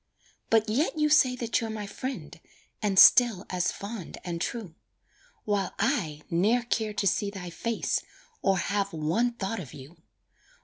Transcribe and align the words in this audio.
But 0.49 0.67
yet 0.67 0.97
you 0.97 1.09
say 1.09 1.35
that 1.35 1.61
you're 1.61 1.69
my 1.69 1.85
friend, 1.85 2.39
And 2.81 2.97
still 2.97 3.45
as 3.51 3.71
fond 3.71 4.17
and 4.23 4.41
true; 4.41 4.73
While 5.45 5.75
I 5.77 6.23
ne'er 6.31 6.63
care 6.63 6.93
to 6.93 7.05
see 7.05 7.29
thy 7.29 7.51
face, 7.51 8.01
Or 8.41 8.57
have 8.57 8.93
one 8.93 9.33
thought 9.33 9.59
of 9.59 9.75
you. 9.75 9.97